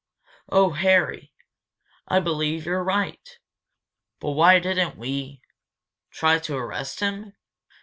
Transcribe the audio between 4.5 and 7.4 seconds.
didn't we" "Try to arrest him?